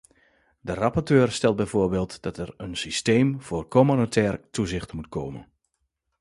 [0.61, 5.47] De rapporteur stelt bijvoorbeeld dat er een systeem voor communautair toezicht moet komen.